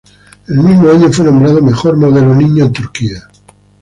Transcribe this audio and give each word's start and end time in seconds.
El 0.47 0.57
mismo 0.57 0.89
año, 0.89 1.13
fue 1.13 1.25
nombrado 1.25 1.61
Mejor 1.61 1.95
Modelo 1.95 2.33
Niño 2.33 2.65
en 2.65 2.73
Turquía. 2.73 3.21